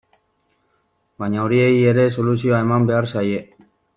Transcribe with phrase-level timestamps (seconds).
[1.23, 3.45] Baina horiei ere soluzioa eman behar zaie.